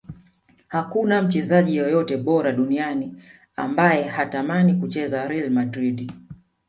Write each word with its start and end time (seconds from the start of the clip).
hakuna 0.67 1.21
mchezaji 1.21 1.77
yeyote 1.77 2.17
bora 2.17 2.51
duniani 2.51 3.15
ambaye 3.55 4.03
hatamani 4.03 4.73
kucheza 4.73 5.27
real 5.27 5.49
madrid 5.49 6.11